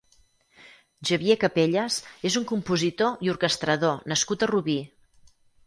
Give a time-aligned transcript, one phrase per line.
[1.09, 1.99] Xavier Capellas
[2.31, 4.81] és un compositor i orquestrador nascut a Rubí.